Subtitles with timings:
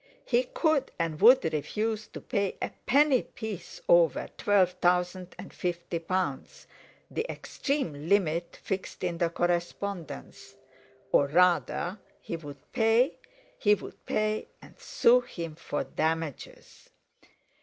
[0.25, 5.99] He could and would refuse to pay a penny piece over twelve thousand and fifty
[5.99, 10.55] pounds—the extreme limit fixed in the correspondence;
[11.11, 13.19] or rather he would pay,
[13.59, 16.89] he would pay and sue him for damages.